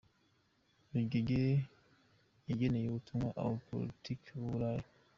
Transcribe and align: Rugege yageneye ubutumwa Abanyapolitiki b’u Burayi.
Rugege 0.93 1.39
yageneye 2.49 2.85
ubutumwa 2.87 3.29
Abanyapolitiki 3.41 4.29
b’u 4.39 4.49
Burayi. 4.53 4.85